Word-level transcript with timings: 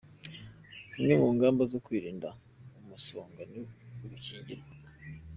Zimwe 0.91 1.13
mu 1.21 1.29
ngamba 1.35 1.63
zo 1.71 1.79
kwirinda 1.85 2.29
umusonga, 2.81 3.41
ni 3.51 3.59
ugukingirwa 4.03 4.69